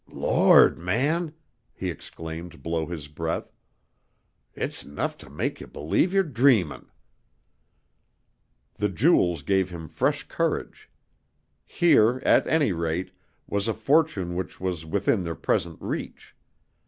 [0.11, 1.35] "Lord, man!"
[1.75, 3.53] he exclaimed below his breath,
[4.55, 6.89] "it's 'nuff to make yer b'lieve ye're dreamin'."
[8.73, 10.89] The jewels gave him fresh courage.
[11.67, 13.11] Here, at any rate,
[13.45, 16.35] was a fortune which was within their present reach.